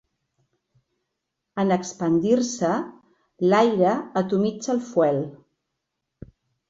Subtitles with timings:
[1.63, 2.71] En expandir-se,
[3.51, 3.93] l'aire
[4.23, 5.21] atomitza el fuel.